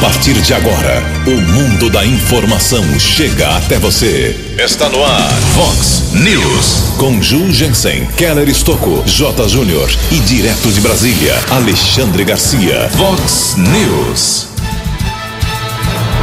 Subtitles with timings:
[0.00, 4.34] partir de agora, o mundo da informação chega até você.
[4.58, 6.94] Está no ar, Fox News.
[6.96, 9.46] Com Ju Jensen, Keller Estocco, J.
[9.46, 12.88] Júnior e direto de Brasília, Alexandre Garcia.
[12.96, 14.48] Fox News.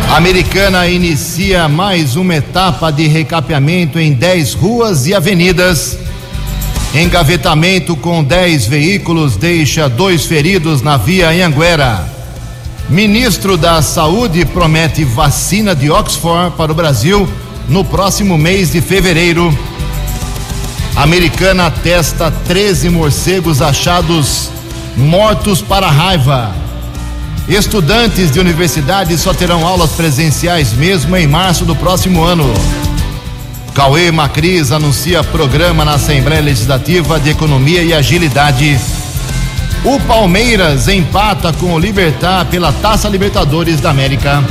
[0.10, 6.00] Americana inicia mais uma etapa de recapeamento em 10 ruas e avenidas.
[6.96, 12.17] Engavetamento com 10 veículos deixa dois feridos na via Anhanguera.
[12.90, 17.28] Ministro da Saúde promete vacina de Oxford para o Brasil
[17.68, 19.54] no próximo mês de fevereiro.
[20.96, 24.50] Americana testa 13 morcegos achados
[24.96, 26.56] mortos para raiva.
[27.50, 32.46] Estudantes de universidade só terão aulas presenciais mesmo em março do próximo ano.
[33.74, 38.80] Cauê Macris anuncia programa na Assembleia Legislativa de Economia e Agilidade.
[39.86, 44.44] O Palmeiras empata com o Libertar pela Taça Libertadores da América.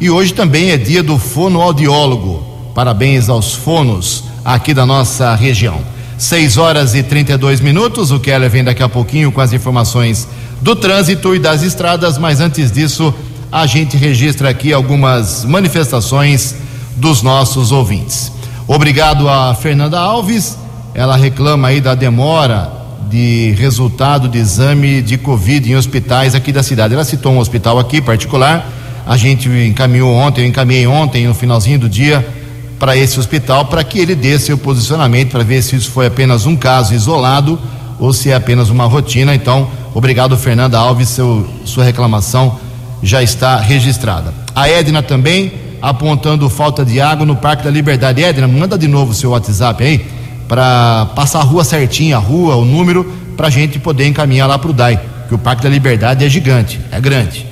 [0.00, 2.47] e hoje também é dia do fonoaudiólogo.
[2.78, 5.80] Parabéns aos fonos aqui da nossa região.
[6.16, 8.12] 6 horas e 32 minutos.
[8.12, 10.28] O Keller vem daqui a pouquinho com as informações
[10.62, 13.12] do trânsito e das estradas, mas antes disso,
[13.50, 16.54] a gente registra aqui algumas manifestações
[16.94, 18.30] dos nossos ouvintes.
[18.68, 20.56] Obrigado a Fernanda Alves.
[20.94, 22.70] Ela reclama aí da demora
[23.10, 26.94] de resultado de exame de Covid em hospitais aqui da cidade.
[26.94, 28.70] Ela citou um hospital aqui particular.
[29.04, 32.37] A gente encaminhou ontem, eu encaminhei ontem, no finalzinho do dia,
[32.78, 36.46] para esse hospital para que ele dê seu posicionamento para ver se isso foi apenas
[36.46, 37.58] um caso isolado
[37.98, 39.34] ou se é apenas uma rotina.
[39.34, 42.58] Então, obrigado, Fernanda Alves, seu, sua reclamação
[43.02, 44.32] já está registrada.
[44.54, 48.22] A Edna também apontando falta de água no Parque da Liberdade.
[48.22, 50.06] Edna, manda de novo o seu WhatsApp aí
[50.48, 53.04] para passar a rua certinha, a rua, o número,
[53.36, 56.28] para a gente poder encaminhar lá para o DAI, que o Parque da Liberdade é
[56.28, 57.46] gigante, é grande.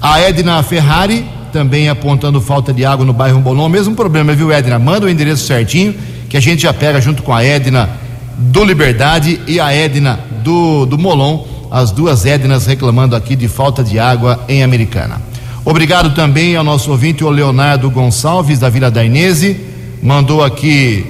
[0.00, 3.68] A Edna Ferrari também apontando falta de água no bairro Bolon.
[3.68, 4.78] Mesmo problema, viu, Edna?
[4.78, 5.94] Manda o endereço certinho,
[6.28, 7.90] que a gente já pega junto com a Edna
[8.38, 13.84] do Liberdade e a Edna do, do Molon, as duas Ednas reclamando aqui de falta
[13.84, 15.20] de água em Americana.
[15.64, 19.60] Obrigado também ao nosso ouvinte, o Leonardo Gonçalves, da Vila da Inese,
[20.02, 21.06] mandou aqui,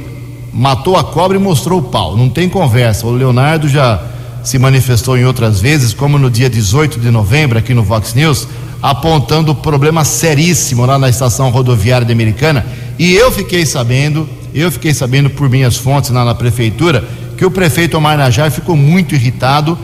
[0.53, 2.16] matou a cobra e mostrou o pau.
[2.16, 3.06] Não tem conversa.
[3.06, 4.03] O Leonardo já
[4.44, 8.47] se manifestou em outras vezes, como no dia 18 de novembro, aqui no Vox News,
[8.82, 12.66] apontando problema seríssimo lá na estação rodoviária de Americana.
[12.98, 17.04] E eu fiquei sabendo, eu fiquei sabendo por minhas fontes lá na prefeitura,
[17.38, 19.78] que o prefeito Omar Najar ficou muito irritado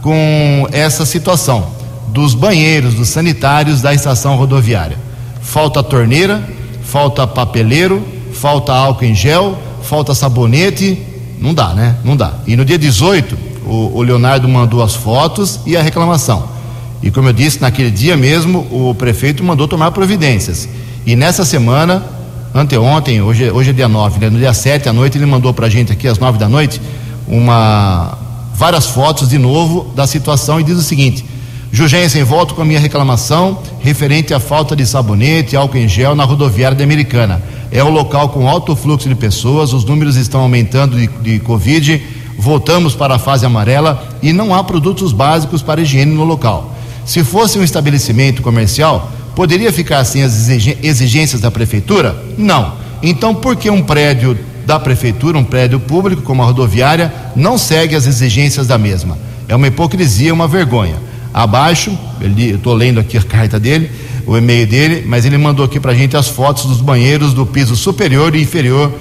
[0.00, 1.72] com essa situação
[2.08, 4.96] dos banheiros, dos sanitários da estação rodoviária.
[5.42, 6.42] Falta torneira,
[6.84, 11.02] falta papeleiro, falta álcool em gel, falta sabonete.
[11.40, 11.96] Não dá, né?
[12.04, 12.34] Não dá.
[12.46, 16.53] E no dia 18, o, o Leonardo mandou as fotos e a reclamação.
[17.04, 20.66] E como eu disse, naquele dia mesmo, o prefeito mandou tomar providências.
[21.04, 22.02] E nessa semana,
[22.54, 24.30] anteontem, hoje, hoje é dia 9, né?
[24.30, 26.80] no dia 7 à noite, ele mandou para a gente aqui às 9 da noite
[27.28, 28.16] uma,
[28.54, 31.26] várias fotos de novo da situação e diz o seguinte:
[31.70, 36.14] Jugensen, volto com a minha reclamação referente à falta de sabonete e álcool em gel
[36.14, 37.42] na rodoviária da Americana.
[37.70, 42.02] É um local com alto fluxo de pessoas, os números estão aumentando de, de Covid,
[42.38, 46.73] voltamos para a fase amarela e não há produtos básicos para higiene no local.
[47.04, 52.16] Se fosse um estabelecimento comercial, poderia ficar sem as exigências da prefeitura?
[52.38, 52.74] Não.
[53.02, 57.94] Então, por que um prédio da prefeitura, um prédio público como a rodoviária, não segue
[57.94, 59.18] as exigências da mesma?
[59.46, 60.96] É uma hipocrisia, uma vergonha.
[61.32, 61.96] abaixo.
[62.38, 63.90] Estou lendo aqui a carta dele,
[64.24, 67.44] o e-mail dele, mas ele mandou aqui para a gente as fotos dos banheiros do
[67.44, 68.92] piso superior e inferior.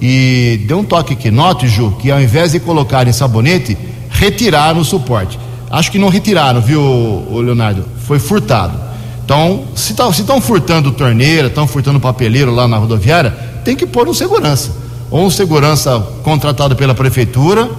[0.00, 1.30] E deu um toque aqui.
[1.30, 3.76] Note, Ju, que ao invés de colocarem sabonete,
[4.08, 5.38] retiraram o suporte.
[5.70, 6.82] Acho que não retiraram, viu,
[7.30, 7.84] Leonardo?
[8.06, 8.76] Foi furtado.
[9.24, 13.30] Então, se tá, estão furtando torneira, estão furtando papeleiro lá na rodoviária,
[13.64, 14.72] tem que pôr um segurança.
[15.08, 17.70] Ou um segurança contratado pela prefeitura,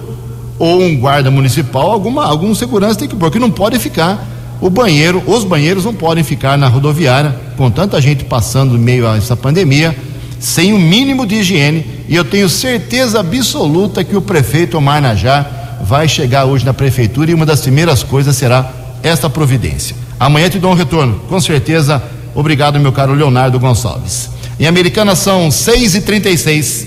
[0.58, 4.26] ou um guarda municipal, alguma, algum segurança tem que pôr, que não pode ficar
[4.62, 9.18] o banheiro, os banheiros não podem ficar na rodoviária, com tanta gente passando meio a
[9.18, 9.94] essa pandemia,
[10.38, 15.02] sem o um mínimo de higiene, e eu tenho certeza absoluta que o prefeito Omar
[15.02, 18.70] Najá vai chegar hoje na prefeitura e uma das primeiras coisas será
[19.02, 19.96] esta providência.
[20.18, 22.02] Amanhã te dou um retorno, com certeza.
[22.34, 24.30] Obrigado, meu caro Leonardo Gonçalves.
[24.58, 26.86] Em Americana são 6 e 36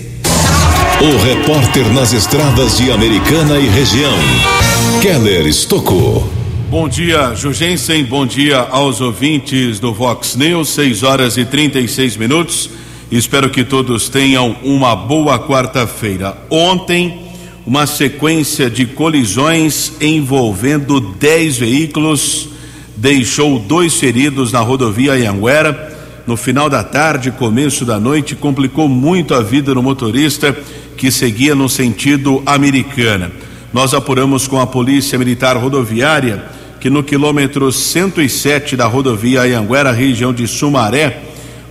[1.01, 4.17] O repórter nas estradas de Americana e região,
[5.01, 6.31] Keller Estocou.
[6.69, 8.03] Bom dia, Jugensen.
[8.05, 12.69] Bom dia aos ouvintes do Vox News, 6 horas e 36 minutos.
[13.11, 16.37] Espero que todos tenham uma boa quarta-feira.
[16.49, 17.24] Ontem
[17.65, 22.49] uma sequência de colisões envolvendo 10 veículos
[22.95, 25.93] deixou dois feridos na rodovia Anhanguera.
[26.27, 30.55] No final da tarde, começo da noite, complicou muito a vida do motorista
[30.95, 33.31] que seguia no sentido americana.
[33.73, 36.45] Nós apuramos com a Polícia Militar Rodoviária
[36.79, 41.23] que no quilômetro 107 da rodovia Anhanguera, região de Sumaré,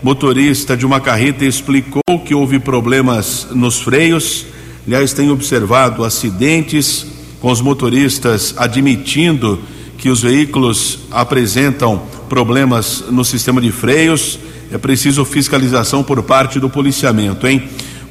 [0.03, 4.45] motorista de uma carreta explicou que houve problemas nos freios
[4.87, 7.07] Aliás, tem observado acidentes
[7.41, 9.59] com os motoristas admitindo
[9.97, 14.39] que os veículos apresentam problemas no sistema de freios.
[14.71, 17.63] É preciso fiscalização por parte do policiamento, hein?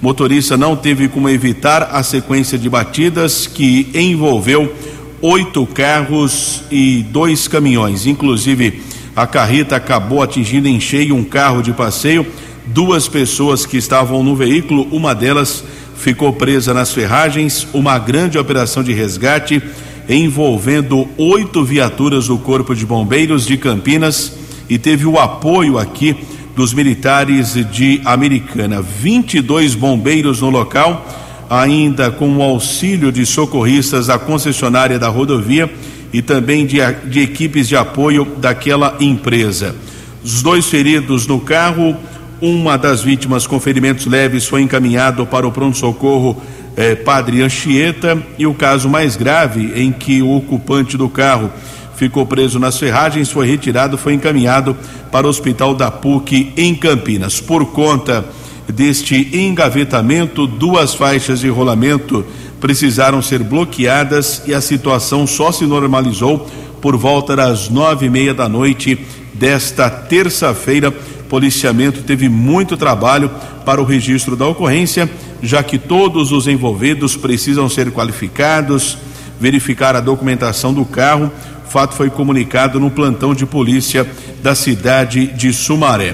[0.01, 4.73] Motorista não teve como evitar a sequência de batidas que envolveu
[5.21, 8.05] oito carros e dois caminhões.
[8.07, 8.81] Inclusive,
[9.15, 12.25] a carreta acabou atingindo em cheio um carro de passeio.
[12.65, 15.63] Duas pessoas que estavam no veículo, uma delas
[16.03, 19.63] ficou presa nas ferragens uma grande operação de resgate
[20.09, 24.33] envolvendo oito viaturas do Corpo de Bombeiros de Campinas
[24.69, 26.13] e teve o apoio aqui
[26.57, 28.81] dos militares de Americana.
[28.81, 31.07] 22 bombeiros no local,
[31.49, 35.73] ainda com o auxílio de socorristas da concessionária da rodovia
[36.11, 39.73] e também de, de equipes de apoio daquela empresa.
[40.21, 41.95] Os dois feridos no carro
[42.43, 46.35] uma das vítimas com ferimentos leves foi encaminhado para o pronto-socorro
[46.75, 51.49] eh, Padre Anchieta e o caso mais grave, em que o ocupante do carro
[51.95, 54.75] ficou preso nas ferragens, foi retirado, foi encaminhado
[55.09, 57.39] para o hospital da PUC em Campinas.
[57.39, 58.25] Por conta
[58.67, 62.25] deste engavetamento, duas faixas de rolamento
[62.59, 66.45] precisaram ser bloqueadas e a situação só se normalizou
[66.81, 68.99] por volta das nove e meia da noite
[69.33, 70.93] desta terça-feira
[71.33, 73.27] policiamento teve muito trabalho
[73.65, 75.09] para o registro da ocorrência,
[75.41, 78.99] já que todos os envolvidos precisam ser qualificados,
[79.39, 81.31] verificar a documentação do carro.
[81.65, 84.07] O fato foi comunicado no plantão de polícia
[84.43, 86.13] da cidade de Sumaré.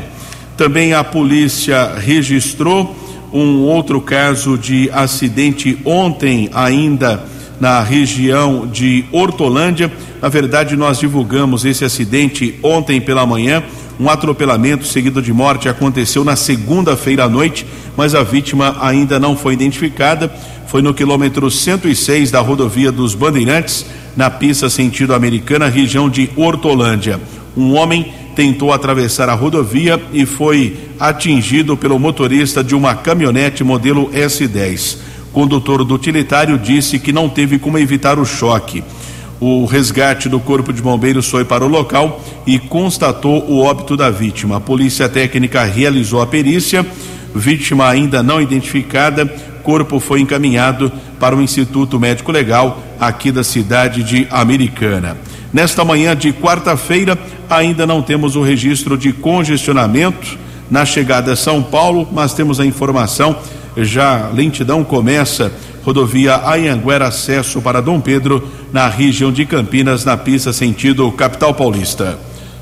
[0.56, 2.96] Também a polícia registrou
[3.34, 7.26] um outro caso de acidente ontem, ainda
[7.60, 9.92] na região de Hortolândia.
[10.22, 13.62] Na verdade, nós divulgamos esse acidente ontem pela manhã.
[14.00, 17.66] Um atropelamento seguido de morte aconteceu na segunda-feira à noite,
[17.98, 20.32] mas a vítima ainda não foi identificada.
[20.68, 27.20] Foi no quilômetro 106 da rodovia dos Bandeirantes, na pista sentido americana, região de Hortolândia.
[27.58, 34.10] Um homem tentou atravessar a rodovia e foi atingido pelo motorista de uma caminhonete modelo
[34.12, 34.98] S10.
[35.28, 38.82] O condutor do utilitário disse que não teve como evitar o choque.
[39.40, 44.10] O resgate do Corpo de Bombeiros foi para o local e constatou o óbito da
[44.10, 44.58] vítima.
[44.58, 46.86] A polícia técnica realizou a perícia,
[47.34, 49.26] vítima ainda não identificada,
[49.64, 55.16] corpo foi encaminhado para o Instituto Médico Legal aqui da cidade de Americana.
[55.54, 57.18] Nesta manhã de quarta-feira,
[57.50, 60.38] ainda não temos o registro de congestionamento
[60.70, 63.38] na chegada a São Paulo, mas temos a informação
[63.78, 65.52] já lentidão começa
[65.84, 72.18] rodovia Anhanguera acesso para Dom Pedro, na região de Campinas, na pista sentido capital paulista.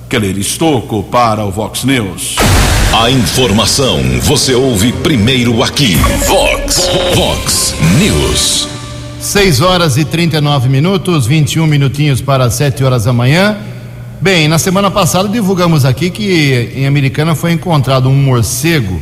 [0.10, 2.38] Keller Estocco para o Vox News.
[2.94, 5.96] A informação você ouve primeiro aqui.
[6.26, 8.70] Vox, Vox News.
[9.20, 13.58] 6 horas e 39 minutos, 21 minutinhos para 7 horas da manhã.
[14.22, 19.02] Bem, na semana passada divulgamos aqui que em Americana foi encontrado um morcego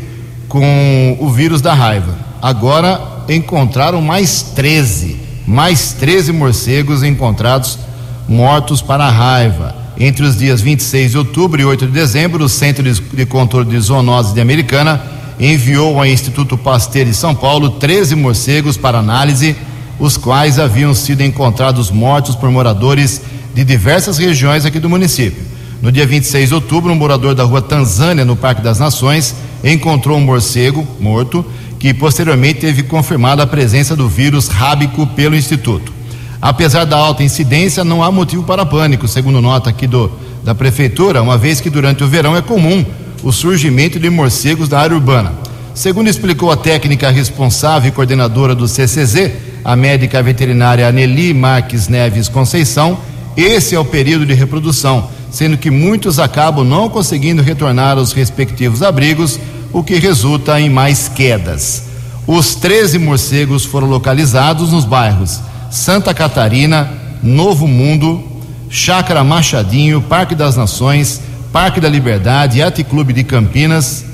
[0.49, 2.17] com o vírus da raiva.
[2.41, 5.17] Agora encontraram mais 13,
[5.47, 7.79] mais 13 morcegos encontrados
[8.27, 9.75] mortos para a raiva.
[9.97, 13.79] Entre os dias 26 de outubro e 8 de dezembro, o Centro de Controle de
[13.79, 15.01] Zoonoses de Americana
[15.39, 19.55] enviou ao Instituto Pasteur de São Paulo 13 morcegos para análise,
[19.99, 23.21] os quais haviam sido encontrados mortos por moradores
[23.53, 25.43] de diversas regiões aqui do município.
[25.81, 30.17] No dia 26 de outubro, um morador da rua Tanzânia, no Parque das Nações, encontrou
[30.17, 31.45] um morcego morto
[31.85, 35.93] que posteriormente teve confirmada a presença do vírus rábico pelo Instituto.
[36.41, 40.11] Apesar da alta incidência, não há motivo para pânico, segundo nota aqui do,
[40.43, 42.83] da Prefeitura, uma vez que durante o verão é comum
[43.21, 45.31] o surgimento de morcegos da área urbana.
[45.75, 52.27] Segundo explicou a técnica responsável e coordenadora do CCZ, a médica veterinária Aneli Marques Neves
[52.27, 52.97] Conceição,
[53.37, 58.81] esse é o período de reprodução, sendo que muitos acabam não conseguindo retornar aos respectivos
[58.81, 59.39] abrigos,
[59.75, 61.83] o que resulta em mais quedas.
[62.25, 66.89] Os 13 morcegos foram localizados nos bairros Santa Catarina,
[67.21, 68.23] Novo Mundo,
[68.69, 71.19] Chácara Machadinho, Parque das Nações,
[71.51, 74.05] Parque da Liberdade, Clube de Campinas,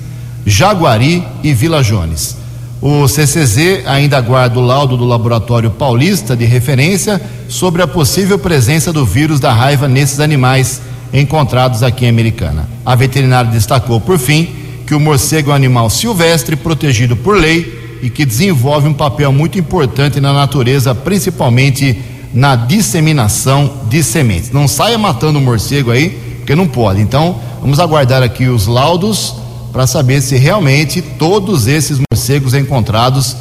[0.48, 2.38] Jaguari e Vila Jones.
[2.82, 8.92] O CCZ ainda aguarda o laudo do Laboratório Paulista de referência sobre a possível presença
[8.92, 10.82] do vírus da raiva nesses animais
[11.14, 12.68] encontrados aqui em Americana.
[12.84, 14.61] A veterinária destacou, por fim,
[14.92, 19.32] que o morcego é um animal silvestre protegido por lei e que desenvolve um papel
[19.32, 21.98] muito importante na natureza, principalmente
[22.34, 24.52] na disseminação de sementes.
[24.52, 27.00] Não saia matando o morcego aí, porque não pode.
[27.00, 29.34] Então, vamos aguardar aqui os laudos
[29.72, 33.38] para saber se realmente todos esses morcegos encontrados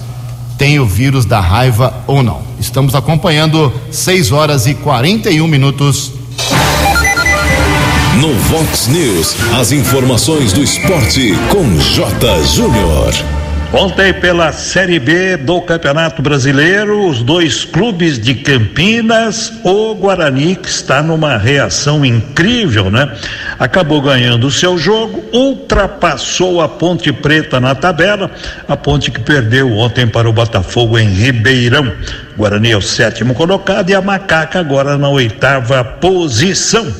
[0.56, 2.42] têm o vírus da raiva ou não.
[2.60, 6.12] Estamos acompanhando 6 horas e 41 minutos.
[8.20, 12.44] No Vox News, as informações do esporte com J.
[12.44, 13.14] Júnior.
[13.72, 20.68] Ontem, pela Série B do Campeonato Brasileiro, os dois clubes de Campinas, o Guarani, que
[20.68, 23.10] está numa reação incrível, né?
[23.58, 28.30] Acabou ganhando o seu jogo, ultrapassou a Ponte Preta na tabela,
[28.68, 31.90] a Ponte que perdeu ontem para o Botafogo em Ribeirão.
[32.36, 36.92] Guarani é o sétimo colocado e a Macaca agora na oitava posição.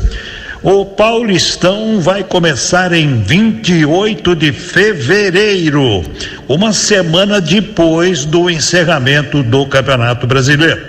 [0.62, 6.02] O Paulistão vai começar em 28 de fevereiro,
[6.46, 10.82] uma semana depois do encerramento do Campeonato Brasileiro.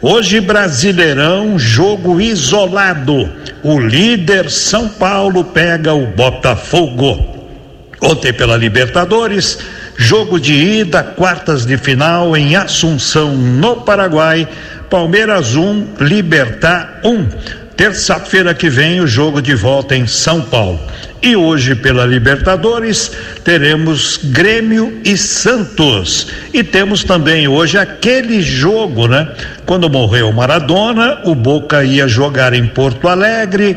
[0.00, 3.30] Hoje, Brasileirão, jogo isolado.
[3.62, 7.52] O líder São Paulo pega o Botafogo.
[8.00, 9.58] Ontem, pela Libertadores,
[9.98, 14.48] jogo de ida, quartas de final em Assunção, no Paraguai.
[14.88, 17.63] Palmeiras 1, Libertar 1.
[17.76, 20.80] Terça-feira que vem, o jogo de volta em São Paulo.
[21.20, 23.10] E hoje, pela Libertadores,
[23.42, 26.28] teremos Grêmio e Santos.
[26.52, 29.28] E temos também hoje aquele jogo, né?
[29.66, 33.76] Quando morreu Maradona, o Boca ia jogar em Porto Alegre,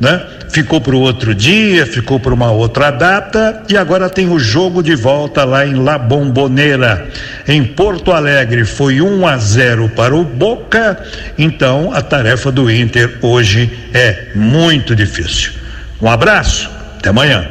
[0.00, 0.26] né?
[0.50, 4.82] Ficou para o outro dia, ficou para uma outra data e agora tem o jogo
[4.82, 7.08] de volta lá em La Bombonera.
[7.46, 11.02] Em Porto Alegre foi 1 a 0 para o Boca,
[11.36, 15.52] então a tarefa do Inter hoje é muito difícil.
[16.00, 17.48] Um abraço, até amanhã.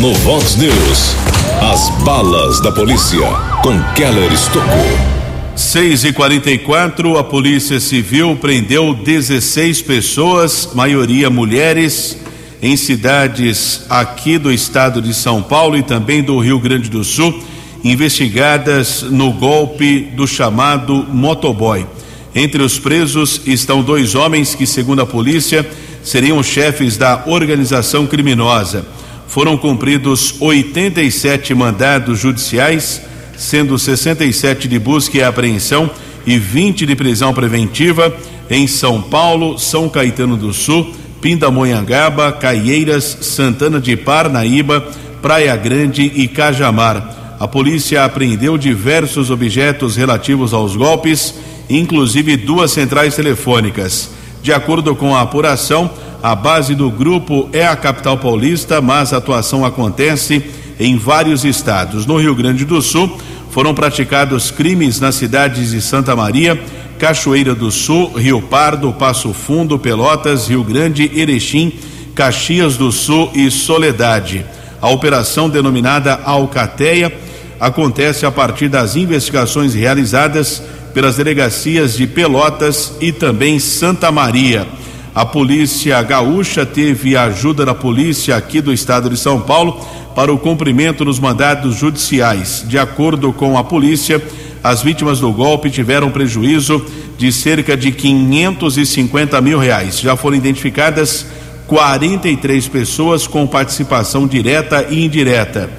[0.00, 1.16] No Vox News,
[1.60, 3.26] as balas da polícia
[3.62, 5.17] com Keller Estocou.
[5.58, 12.16] 6 e 44 a Polícia Civil prendeu 16 pessoas, maioria mulheres,
[12.62, 17.42] em cidades aqui do estado de São Paulo e também do Rio Grande do Sul,
[17.82, 21.84] investigadas no golpe do chamado motoboy.
[22.32, 25.68] Entre os presos estão dois homens que, segundo a polícia,
[26.04, 28.86] seriam chefes da organização criminosa.
[29.26, 33.02] Foram cumpridos 87 mandados judiciais
[33.38, 35.88] sendo 67 de busca e apreensão
[36.26, 38.14] e 20 de prisão preventiva
[38.50, 44.86] em São Paulo, São Caetano do Sul, Pindamonhangaba, Caieiras, Santana de Parnaíba,
[45.22, 47.36] Praia Grande e Cajamar.
[47.38, 51.34] A polícia apreendeu diversos objetos relativos aos golpes,
[51.70, 54.10] inclusive duas centrais telefônicas.
[54.42, 55.90] De acordo com a apuração,
[56.20, 60.42] a base do grupo é a capital paulista, mas a atuação acontece
[60.78, 62.06] em vários estados.
[62.06, 63.18] No Rio Grande do Sul,
[63.50, 66.60] foram praticados crimes nas cidades de Santa Maria,
[66.98, 71.72] Cachoeira do Sul, Rio Pardo, Passo Fundo, Pelotas, Rio Grande, Erechim,
[72.14, 74.44] Caxias do Sul e Soledade.
[74.80, 77.12] A operação denominada Alcateia
[77.60, 80.62] acontece a partir das investigações realizadas
[80.94, 84.66] pelas delegacias de Pelotas e também Santa Maria.
[85.14, 90.32] A polícia gaúcha teve a ajuda da polícia aqui do estado de São Paulo para
[90.32, 92.64] o cumprimento dos mandados judiciais.
[92.66, 94.22] De acordo com a polícia,
[94.62, 96.84] As vítimas do golpe tiveram prejuízo
[97.16, 100.00] de cerca de 550 mil reais.
[100.00, 101.26] Já foram identificadas
[101.66, 105.70] 43 pessoas com participação direta e indireta.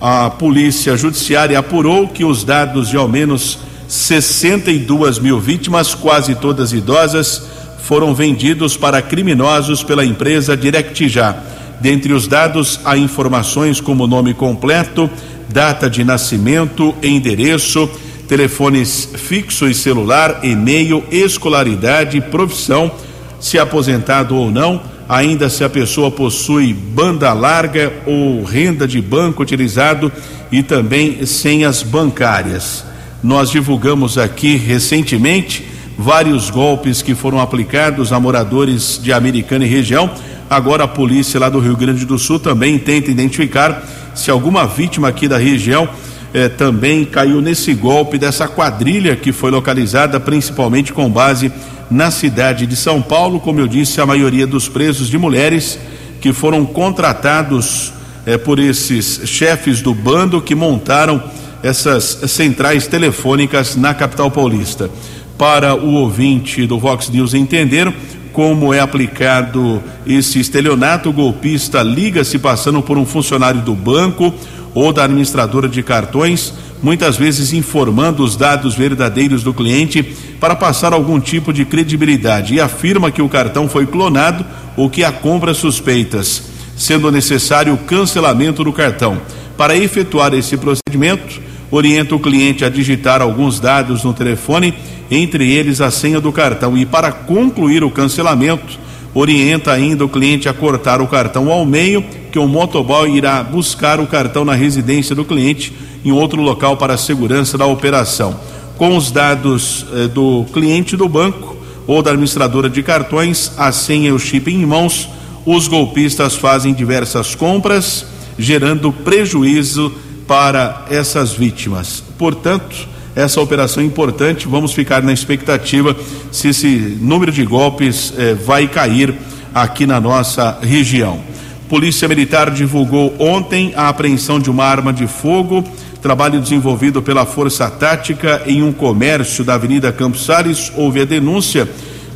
[0.00, 3.58] A Polícia Judiciária apurou que os dados de ao menos
[3.88, 7.42] 62 mil vítimas, quase todas idosas,
[7.82, 11.36] foram vendidos para criminosos pela empresa DirectJa.
[11.80, 15.08] Dentre os dados, há informações como nome completo,
[15.48, 17.88] data de nascimento, endereço,
[18.28, 22.92] telefones fixo e celular, e-mail, escolaridade, profissão,
[23.40, 29.42] se aposentado ou não, ainda se a pessoa possui banda larga ou renda de banco
[29.42, 30.12] utilizado
[30.52, 32.84] e também senhas bancárias.
[33.22, 35.66] Nós divulgamos aqui recentemente
[35.98, 40.10] vários golpes que foram aplicados a moradores de Americana e região.
[40.50, 45.06] Agora a polícia lá do Rio Grande do Sul também tenta identificar se alguma vítima
[45.06, 45.88] aqui da região
[46.34, 51.52] eh, também caiu nesse golpe dessa quadrilha que foi localizada principalmente com base
[51.88, 53.38] na cidade de São Paulo.
[53.38, 55.78] Como eu disse, a maioria dos presos de mulheres
[56.20, 57.92] que foram contratados
[58.26, 61.22] eh, por esses chefes do bando que montaram
[61.62, 64.90] essas centrais telefônicas na capital paulista.
[65.38, 67.94] Para o ouvinte do Vox News entender
[68.32, 74.34] como é aplicado esse estelionato, o golpista liga se passando por um funcionário do banco
[74.74, 80.02] ou da administradora de cartões, muitas vezes informando os dados verdadeiros do cliente
[80.38, 84.44] para passar algum tipo de credibilidade e afirma que o cartão foi clonado
[84.76, 86.42] ou que há compras suspeitas,
[86.76, 89.20] sendo necessário o cancelamento do cartão.
[89.56, 94.74] Para efetuar esse procedimento, orienta o cliente a digitar alguns dados no telefone,
[95.10, 96.76] entre eles a senha do cartão.
[96.76, 98.78] E para concluir o cancelamento,
[99.12, 103.98] orienta ainda o cliente a cortar o cartão ao meio, que o motoboy irá buscar
[103.98, 105.72] o cartão na residência do cliente
[106.04, 108.38] em outro local para a segurança da operação.
[108.76, 114.08] Com os dados eh, do cliente do banco ou da administradora de cartões, a senha
[114.08, 115.08] e o chip em mãos,
[115.44, 118.06] os golpistas fazem diversas compras,
[118.38, 119.92] gerando prejuízo
[120.26, 122.02] para essas vítimas.
[122.16, 125.96] Portanto, essa operação é importante, vamos ficar na expectativa
[126.30, 129.14] se esse número de golpes eh, vai cair
[129.52, 131.20] aqui na nossa região.
[131.68, 135.64] Polícia Militar divulgou ontem a apreensão de uma arma de fogo,
[136.00, 140.72] trabalho desenvolvido pela Força Tática em um comércio da Avenida Campos Salles.
[140.76, 141.68] Houve a denúncia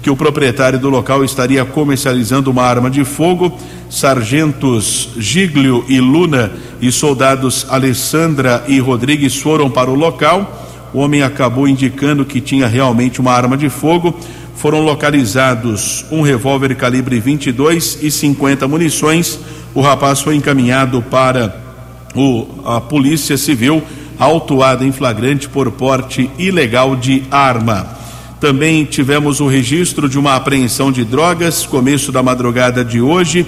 [0.02, 3.56] que o proprietário do local estaria comercializando uma arma de fogo.
[3.88, 10.63] Sargentos Giglio e Luna e soldados Alessandra e Rodrigues foram para o local.
[10.94, 14.14] O homem acabou indicando que tinha realmente uma arma de fogo.
[14.54, 19.40] Foram localizados um revólver calibre 22 e 50 munições.
[19.74, 21.56] O rapaz foi encaminhado para
[22.14, 23.82] o, a Polícia Civil,
[24.16, 27.88] autuado em flagrante por porte ilegal de arma.
[28.38, 33.44] Também tivemos o registro de uma apreensão de drogas, começo da madrugada de hoje,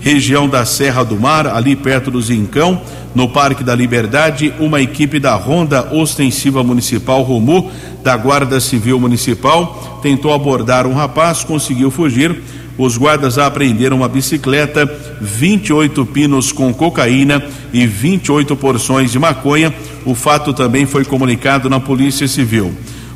[0.00, 2.80] região da Serra do Mar, ali perto do Zincão,
[3.14, 7.70] no Parque da Liberdade, uma equipe da Ronda Ostensiva Municipal Romu,
[8.02, 12.42] da Guarda Civil Municipal, tentou abordar um rapaz, conseguiu fugir.
[12.78, 17.42] Os guardas apreenderam uma bicicleta, 28 pinos com cocaína
[17.74, 19.74] e 28 porções de maconha.
[20.06, 22.72] O fato também foi comunicado na Polícia Civil.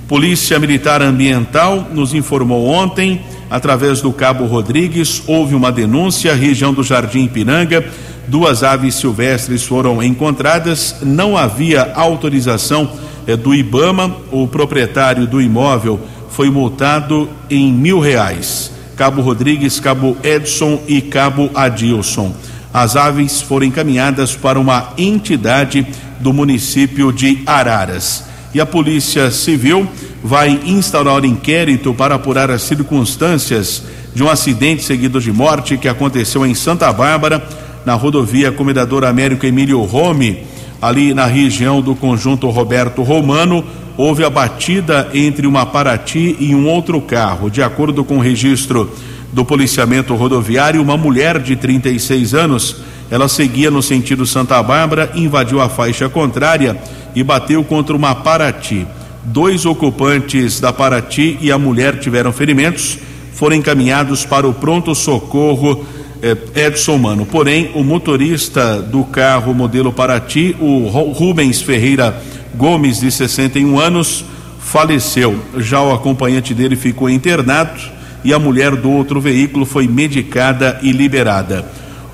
[0.07, 3.23] Polícia Militar Ambiental nos informou ontem,
[3.55, 7.85] através do Cabo Rodrigues, houve uma denúncia, região do Jardim Piranga,
[8.27, 12.91] duas aves silvestres foram encontradas, não havia autorização
[13.29, 18.73] eh, do IBAMA, o proprietário do imóvel foi multado em mil reais.
[18.97, 22.35] Cabo Rodrigues, Cabo Edson e Cabo Adilson.
[22.73, 25.87] As aves foram encaminhadas para uma entidade
[26.19, 29.87] do município de Araras e a Polícia Civil
[30.23, 33.83] vai instaurar inquérito para apurar as circunstâncias
[34.15, 37.43] de um acidente seguido de morte que aconteceu em Santa Bárbara,
[37.85, 40.45] na rodovia Comendador Américo Emílio Rome,
[40.81, 43.65] ali na região do conjunto Roberto Romano.
[43.97, 47.51] Houve a batida entre uma Paraty e um outro carro.
[47.51, 48.91] De acordo com o registro
[49.33, 52.77] do policiamento rodoviário, uma mulher de 36 anos,
[53.11, 56.77] ela seguia no sentido Santa Bárbara, invadiu a faixa contrária
[57.15, 58.87] e bateu contra uma Paraty.
[59.23, 62.99] Dois ocupantes da Paraty e a mulher tiveram ferimentos,
[63.33, 65.85] foram encaminhados para o pronto-socorro
[66.23, 67.25] eh, Edson Mano.
[67.25, 72.21] Porém, o motorista do carro modelo Paraty, o Rubens Ferreira
[72.55, 74.25] Gomes, de 61 anos,
[74.61, 75.39] faleceu.
[75.59, 77.81] Já o acompanhante dele ficou internado
[78.23, 81.65] e a mulher do outro veículo foi medicada e liberada.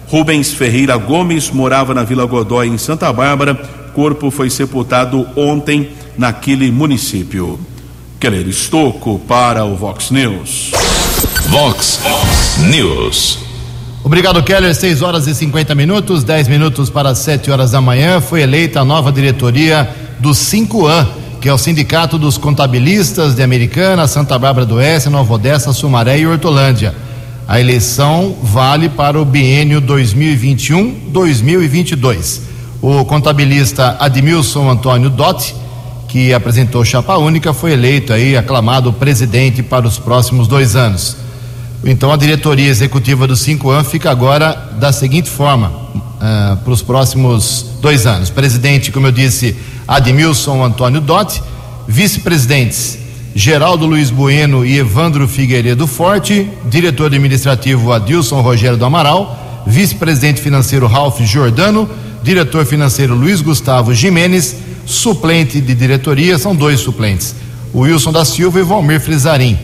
[0.07, 6.73] Rubens Ferreira Gomes morava na Vila Godói, em Santa Bárbara corpo foi sepultado ontem naquele
[6.73, 7.61] município.
[8.19, 10.71] Keller Estocco para o Vox News.
[11.51, 12.01] Vox
[12.71, 13.41] News.
[14.03, 14.75] Obrigado, Keller.
[14.75, 18.23] 6 horas e 50 minutos, 10 minutos para 7 horas da manhã.
[18.23, 21.07] Foi eleita a nova diretoria do 5AN,
[21.39, 26.21] que é o Sindicato dos Contabilistas de Americana, Santa Bárbara do Oeste, Nova Odessa, Sumaré
[26.21, 26.95] e Hortolândia.
[27.47, 32.49] A eleição vale para o biênio 2021-2022.
[32.83, 35.55] O contabilista Admilson Antônio Dotti
[36.11, 41.17] que apresentou chapa única, foi eleito aí, aclamado presidente para os próximos dois anos.
[41.85, 47.65] Então a diretoria executiva do 5 fica agora da seguinte forma, uh, para os próximos
[47.81, 48.29] dois anos.
[48.29, 51.41] Presidente, como eu disse, Admilson Antônio Dotti,
[51.87, 52.99] vice-presidentes
[53.33, 60.89] Geraldo Luiz Bueno e Evandro Figueiredo Forte, diretor administrativo Adilson Rogério do Amaral, vice-presidente financeiro
[60.89, 61.89] Ralph Giordano,
[62.23, 67.35] diretor financeiro Luiz Gustavo Jimenez, suplente de diretoria, são dois suplentes,
[67.73, 69.59] o Wilson da Silva e Valmir Frizarim,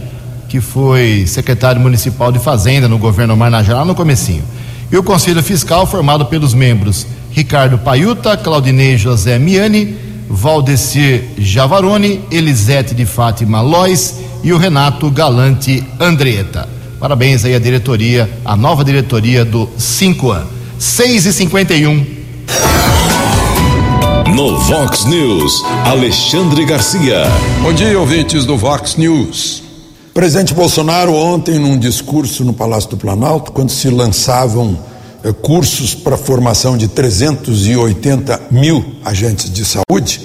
[0.48, 4.44] que foi secretário municipal de Fazenda no governo Marnajá no comecinho.
[4.90, 9.96] E o Conselho Fiscal formado pelos membros Ricardo Paiuta, Claudinei José Miani,
[10.28, 16.68] Valdecir Javarone, Elisete de Fátima Lois e o Renato Galante Andreta.
[16.98, 20.48] Parabéns aí à diretoria, a nova diretoria do 5 anos.
[20.78, 22.15] 6 e 51
[24.36, 27.22] no Vox News, Alexandre Garcia.
[27.62, 29.62] Bom dia, ouvintes do Vox News.
[30.12, 34.78] presidente Bolsonaro, ontem, num discurso no Palácio do Planalto, quando se lançavam
[35.24, 40.20] eh, cursos para a formação de 380 mil agentes de saúde,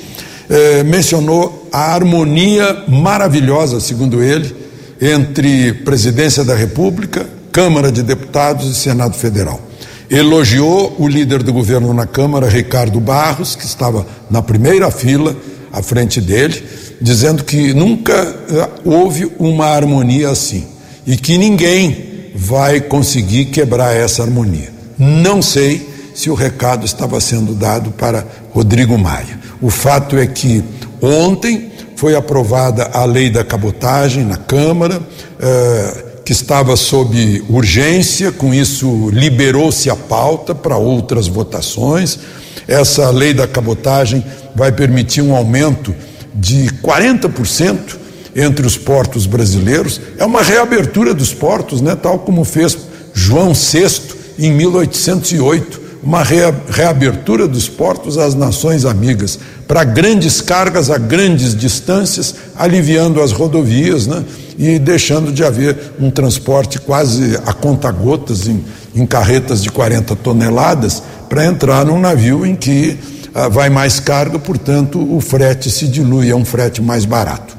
[0.50, 4.54] eh, mencionou a harmonia maravilhosa, segundo ele,
[5.02, 9.71] entre Presidência da República, Câmara de Deputados e Senado Federal
[10.12, 15.34] elogiou o líder do governo na Câmara, Ricardo Barros, que estava na primeira fila
[15.72, 16.62] à frente dele,
[17.02, 20.68] dizendo que nunca eh, houve uma harmonia assim
[21.08, 24.70] e que ninguém vai conseguir quebrar essa harmonia.
[25.00, 29.40] Não sei se o recado estava sendo dado para Rodrigo Maia.
[29.62, 30.62] O fato é que
[31.02, 35.02] ontem foi aprovada a lei da cabotagem na Câmara.
[35.40, 42.20] Eh, que estava sob urgência, com isso liberou-se a pauta para outras votações.
[42.66, 44.24] Essa lei da cabotagem
[44.56, 45.94] vai permitir um aumento
[46.34, 47.98] de 40%
[48.34, 50.00] entre os portos brasileiros.
[50.18, 52.78] É uma reabertura dos portos, né, tal como fez
[53.14, 53.92] João VI
[54.40, 62.34] em 1808, uma reabertura dos portos às nações amigas, para grandes cargas a grandes distâncias,
[62.56, 64.24] aliviando as rodovias, né?
[64.58, 71.02] E deixando de haver um transporte quase a conta-gotas em, em, carretas de 40 toneladas
[71.30, 72.98] para entrar num navio em que
[73.34, 77.58] ah, vai mais carga, portanto, o frete se dilui, é um frete mais barato.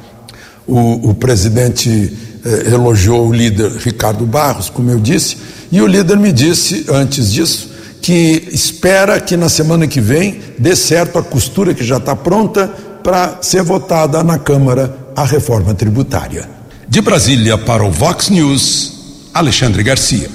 [0.66, 2.12] O, o presidente
[2.44, 5.37] eh, elogiou o líder Ricardo Barros, como eu disse,
[5.70, 7.70] e o líder me disse, antes disso,
[8.02, 12.66] que espera que na semana que vem dê certo a costura que já está pronta
[13.02, 16.48] para ser votada na Câmara a reforma tributária.
[16.92, 18.92] De Brasília para o Vox News,
[19.33, 20.28] Alexandre Garcia.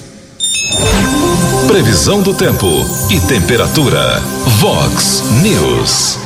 [1.68, 2.66] Previsão do tempo
[3.12, 4.20] e temperatura.
[4.58, 6.18] Vox News.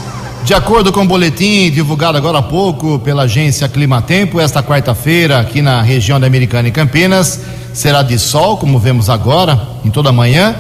[0.46, 5.62] De acordo com o boletim divulgado agora há pouco pela agência Climatempo, esta quarta-feira aqui
[5.62, 7.42] na região da Americana e Campinas
[7.74, 10.56] será de sol, como vemos agora, em toda a manhã.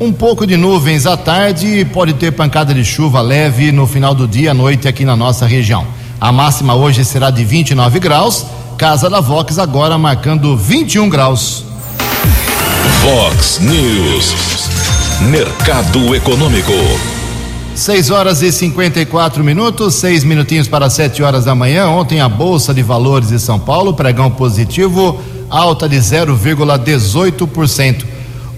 [0.00, 4.14] Um pouco de nuvens à tarde e pode ter pancada de chuva leve no final
[4.14, 5.84] do dia à noite aqui na nossa região.
[6.20, 11.64] A máxima hoje será de 29 graus Casa da Vox agora marcando 21 graus.
[13.00, 14.34] Vox News.
[15.30, 16.74] Mercado Econômico.
[17.74, 21.88] 6 horas e 54 minutos, seis minutinhos para 7 horas da manhã.
[21.88, 28.04] Ontem a Bolsa de Valores de São Paulo, pregão positivo, alta de 0,18%.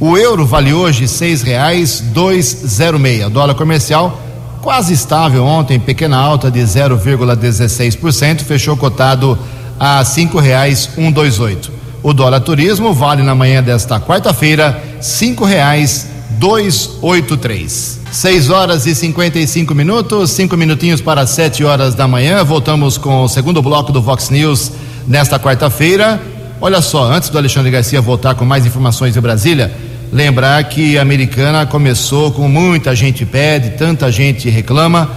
[0.01, 3.31] O euro vale hoje seis reais dois zero meia.
[3.31, 4.21] Dólar comercial
[4.61, 9.39] quase estável ontem, pequena alta de 0,16%, fechou cotado
[9.79, 11.71] a cinco reais um dois oito.
[12.03, 17.99] O dólar turismo vale na manhã desta quarta-feira cinco reais dois oito três.
[18.11, 22.43] Seis horas e cinquenta e cinco minutos, cinco minutinhos para sete horas da manhã.
[22.43, 24.73] Voltamos com o segundo bloco do Vox News
[25.07, 26.21] nesta quarta-feira.
[26.61, 29.73] Olha só, antes do Alexandre Garcia voltar com mais informações de Brasília,
[30.13, 35.11] lembrar que a Americana começou com muita gente pede, tanta gente reclama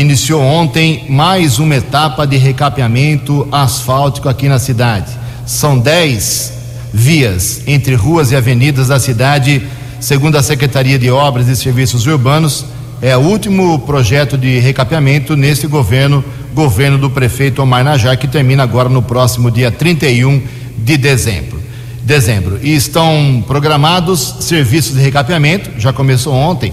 [0.00, 5.12] iniciou ontem mais uma etapa de recapeamento asfáltico aqui na cidade.
[5.46, 6.52] São 10
[6.92, 9.62] vias entre ruas e avenidas da cidade,
[10.00, 12.64] segundo a Secretaria de Obras e Serviços Urbanos.
[13.00, 18.64] É o último projeto de recapeamento nesse governo, governo do prefeito Omar Najar, que termina
[18.64, 20.42] agora no próximo dia 31
[20.76, 21.62] de dezembro.
[22.02, 22.58] Dezembro.
[22.60, 26.72] E estão programados serviços de recapeamento, já começou ontem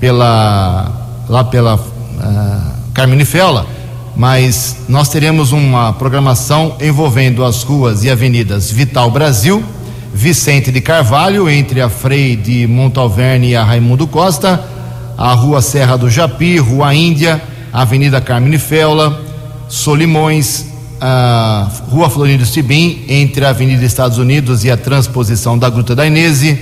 [0.00, 3.66] pela lá pela uh, Carmine Fela,
[4.16, 9.62] mas nós teremos uma programação envolvendo as ruas e avenidas Vital Brasil,
[10.14, 14.64] Vicente de Carvalho, entre a Frei de Montalverne e a Raimundo Costa,
[15.18, 19.22] a Rua Serra do Japi, Rua Índia, Avenida Carmine Feula,
[19.68, 20.66] Solimões,
[21.00, 26.06] a Rua Florindo Sibim, entre a Avenida Estados Unidos e a transposição da Gruta da
[26.06, 26.58] Inese,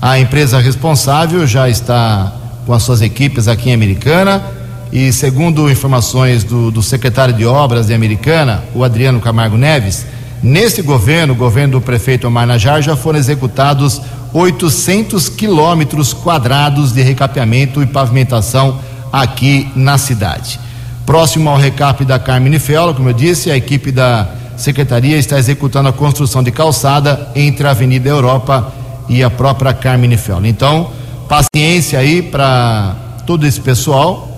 [0.00, 2.34] A empresa responsável já está
[2.66, 4.44] com as suas equipes aqui em Americana
[4.92, 10.04] e, segundo informações do, do secretário de Obras de Americana, o Adriano Camargo Neves,
[10.42, 14.02] nesse governo, governo do prefeito Omar Najar, já foram executados
[14.34, 18.78] 800 quilômetros quadrados de recapeamento e pavimentação
[19.10, 20.60] aqui na cidade.
[21.06, 25.88] Próximo ao recap da Carmine Feola, como eu disse, a equipe da secretaria está executando
[25.88, 28.74] a construção de calçada entre a Avenida Europa
[29.08, 30.48] e a própria Carmine Feola.
[30.48, 30.90] Então,
[31.28, 34.28] paciência aí para todo esse pessoal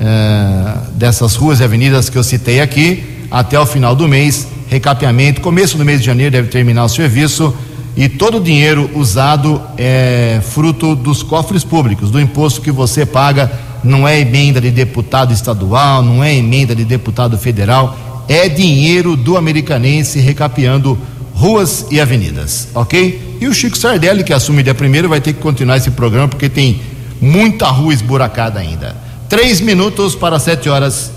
[0.00, 5.42] é, dessas ruas e avenidas que eu citei aqui, até o final do mês, recapeamento,
[5.42, 7.54] começo do mês de janeiro deve terminar o serviço
[7.94, 13.52] e todo o dinheiro usado é fruto dos cofres públicos, do imposto que você paga
[13.84, 19.36] não é emenda de deputado estadual, não é emenda de deputado federal, é dinheiro do
[19.36, 20.98] americanense recapeando
[21.34, 23.36] ruas e avenidas, ok?
[23.40, 26.48] E o Chico Sardelli, que assume dia primeiro, vai ter que continuar esse programa porque
[26.48, 26.80] tem
[27.20, 28.96] muita rua esburacada ainda.
[29.28, 31.12] Três minutos para sete horas.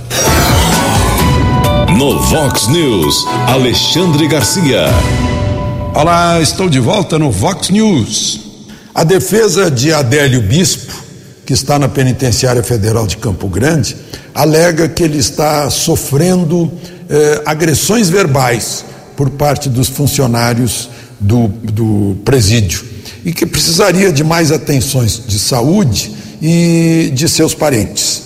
[1.98, 4.86] No Vox News, Alexandre Garcia.
[5.94, 8.42] Olá, estou de volta no Vox News.
[8.94, 11.07] A defesa de Adélio Bispo
[11.48, 13.96] que está na Penitenciária Federal de Campo Grande,
[14.36, 16.70] alega que ele está sofrendo
[17.10, 18.84] eh, agressões verbais
[19.16, 22.84] por parte dos funcionários do, do presídio
[23.24, 28.24] e que precisaria de mais atenções de saúde e de seus parentes.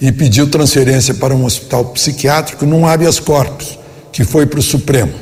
[0.00, 3.80] E pediu transferência para um hospital psiquiátrico num habeas corpus,
[4.12, 5.12] que foi para o Supremo,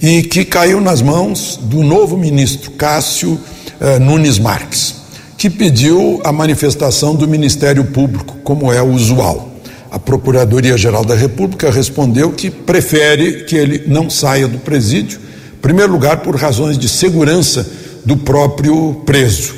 [0.00, 3.36] e que caiu nas mãos do novo ministro Cássio
[3.80, 5.02] eh, Nunes Marques
[5.44, 9.52] que pediu a manifestação do Ministério Público, como é usual.
[9.90, 15.20] A Procuradoria-Geral da República respondeu que prefere que ele não saia do presídio,
[15.52, 17.68] em primeiro lugar, por razões de segurança
[18.06, 19.54] do próprio preso.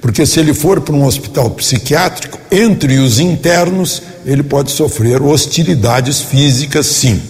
[0.00, 6.20] Porque se ele for para um hospital psiquiátrico, entre os internos, ele pode sofrer hostilidades
[6.20, 7.20] físicas, sim.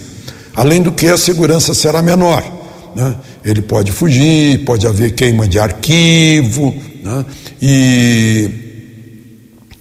[0.55, 2.43] Além do que, a segurança será menor.
[2.95, 3.15] Né?
[3.45, 7.23] Ele pode fugir, pode haver queima de arquivo, né?
[7.61, 8.49] E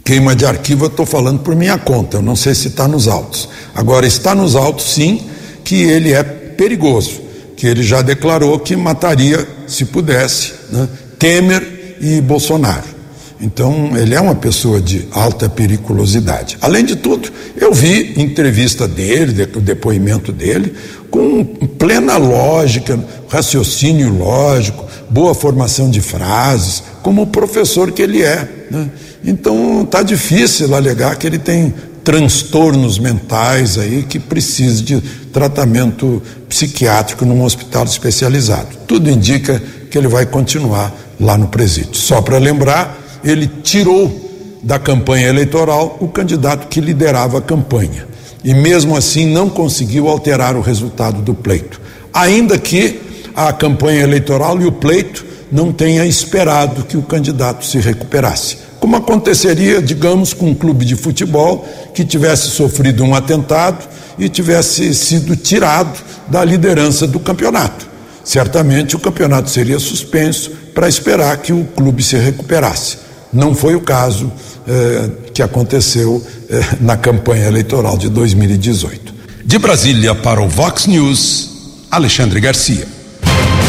[0.04, 3.08] queima de arquivo eu estou falando por minha conta, eu não sei se está nos
[3.08, 3.48] autos.
[3.74, 5.22] Agora, está nos autos sim
[5.64, 7.22] que ele é perigoso,
[7.56, 10.86] que ele já declarou que mataria, se pudesse, né?
[11.18, 12.94] Temer e Bolsonaro.
[13.40, 16.56] Então, ele é uma pessoa de alta periculosidade.
[16.60, 20.74] Além de tudo, eu vi entrevista dele, depoimento dele,
[21.14, 22.98] com plena lógica,
[23.28, 28.66] raciocínio lógico, boa formação de frases, como o professor que ele é.
[28.68, 28.90] Né?
[29.24, 31.72] Então está difícil alegar que ele tem
[32.02, 35.00] transtornos mentais aí que precise de
[35.32, 38.76] tratamento psiquiátrico num hospital especializado.
[38.84, 41.94] Tudo indica que ele vai continuar lá no presídio.
[41.94, 48.13] Só para lembrar, ele tirou da campanha eleitoral o candidato que liderava a campanha.
[48.44, 51.80] E mesmo assim não conseguiu alterar o resultado do pleito.
[52.12, 53.00] Ainda que
[53.34, 58.58] a campanha eleitoral e o pleito não tenha esperado que o candidato se recuperasse.
[58.78, 64.94] Como aconteceria, digamos, com um clube de futebol que tivesse sofrido um atentado e tivesse
[64.94, 67.88] sido tirado da liderança do campeonato.
[68.22, 72.98] Certamente o campeonato seria suspenso para esperar que o clube se recuperasse.
[73.34, 74.32] Não foi o caso
[74.66, 79.12] eh, que aconteceu eh, na campanha eleitoral de 2018.
[79.44, 81.50] De Brasília para o Vox News,
[81.90, 82.86] Alexandre Garcia.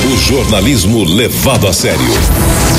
[0.06, 2.00] O jornalismo levado a sério.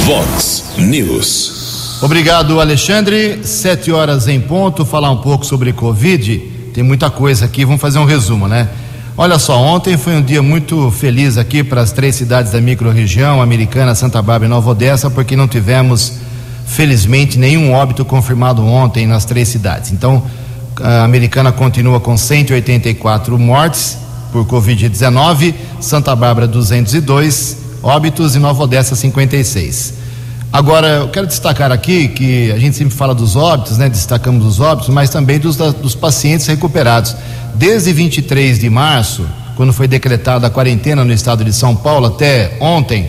[0.05, 1.99] Vox News.
[2.01, 3.41] Obrigado, Alexandre.
[3.43, 4.85] Sete horas em ponto.
[4.85, 6.39] Falar um pouco sobre Covid.
[6.73, 7.65] Tem muita coisa aqui.
[7.65, 8.69] Vamos fazer um resumo, né?
[9.19, 13.41] Olha só, ontem foi um dia muito feliz aqui para as três cidades da microrregião,
[13.41, 16.13] Americana, Santa Bárbara e Nova Odessa, porque não tivemos,
[16.67, 19.93] felizmente, nenhum óbito confirmado ontem nas três cidades.
[19.93, 20.23] Então,
[20.83, 23.97] A americana continua com 184 mortes
[24.31, 29.95] por Covid-19, Santa Bárbara 202 óbitos e Nova Odessa 56.
[30.53, 33.89] Agora, eu quero destacar aqui que a gente sempre fala dos óbitos, né?
[33.89, 37.17] Destacamos os óbitos, mas também dos, dos pacientes recuperados.
[37.55, 39.27] Desde 23 de março,
[39.57, 43.09] quando foi decretada a quarentena no estado de São Paulo, até ontem,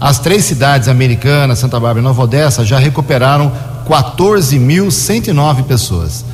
[0.00, 3.52] as três cidades americanas, Santa Bárbara e Nova Odessa, já recuperaram
[3.88, 6.24] 14.109 pessoas.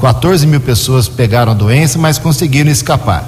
[0.00, 3.24] 14 mil pessoas pegaram a doença, mas conseguiram escapar.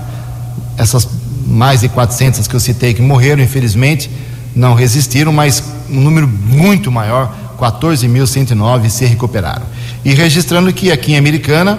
[0.77, 1.09] Essas
[1.47, 4.11] mais de 400 que eu citei que morreram, infelizmente,
[4.55, 9.64] não resistiram, mas um número muito maior, 14.109 se recuperaram.
[10.05, 11.79] E registrando que aqui em Americana,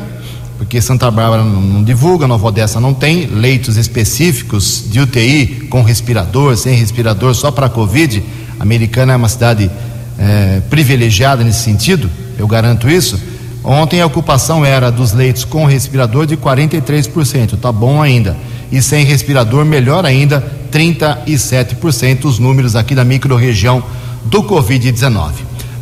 [0.57, 6.57] porque Santa Bárbara não, divulga, Nova Odessa não tem leitos específicos de UTI com respirador,
[6.57, 8.23] sem respirador, só para Covid.
[8.59, 9.69] A Americana é uma cidade
[10.17, 13.19] é, privilegiada nesse sentido, eu garanto isso.
[13.63, 18.35] Ontem a ocupação era dos leitos com respirador de 43%, tá bom ainda.
[18.71, 23.83] E sem respirador, melhor ainda, 37% os números aqui da microrregião
[24.25, 25.31] do Covid-19.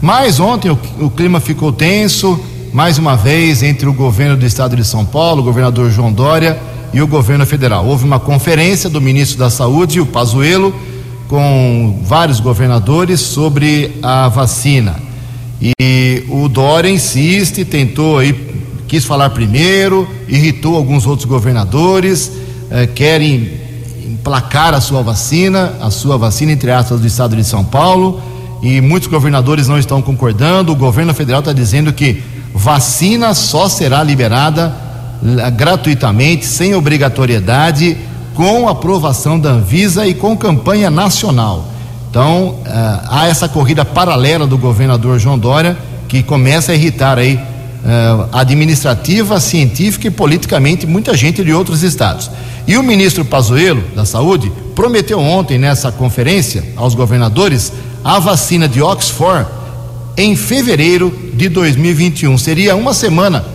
[0.02, 2.40] Mas ontem o, o clima ficou tenso,
[2.76, 6.60] mais uma vez, entre o governo do estado de São Paulo, o governador João Dória
[6.94, 7.86] e o governo federal.
[7.86, 10.76] Houve uma conferência do ministro da Saúde, o Pazuello,
[11.30, 14.98] com vários governadores sobre a vacina.
[15.62, 18.34] E o Dória insiste, tentou aí,
[18.90, 22.30] quis falar primeiro, irritou alguns outros governadores,
[22.70, 23.52] eh, querem
[24.06, 28.22] emplacar a sua vacina, a sua vacina, entre aspas, do estado de São Paulo,
[28.62, 30.74] e muitos governadores não estão concordando.
[30.74, 34.74] O governo federal está dizendo que vacina só será liberada
[35.22, 37.98] eh, gratuitamente, sem obrigatoriedade,
[38.34, 41.68] com aprovação da Anvisa e com campanha nacional.
[42.10, 42.62] Então, uh,
[43.10, 49.38] há essa corrida paralela do governador João Dória, que começa a irritar aí uh, administrativa,
[49.40, 52.32] científica e politicamente muita gente de outros estados.
[52.66, 58.82] E o ministro Pazuello, da Saúde, prometeu ontem nessa conferência aos governadores a vacina de
[58.82, 59.46] Oxford
[60.18, 62.38] em fevereiro de 2021.
[62.38, 63.46] Seria uma semana,